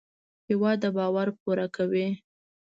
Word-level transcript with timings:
هېواد 0.49 0.77
د 0.83 0.85
باور 0.97 1.27
پوره 1.41 1.67
کوي. 1.75 2.07